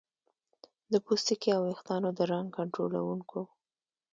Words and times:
د 0.91 0.93
پوستکي 1.05 1.49
او 1.55 1.61
ویښتانو 1.67 2.09
د 2.17 2.19
رنګ 2.31 2.47
کنټرولونکو 2.57 3.39